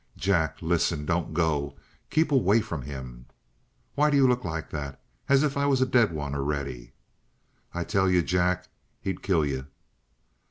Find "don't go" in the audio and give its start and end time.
1.05-1.75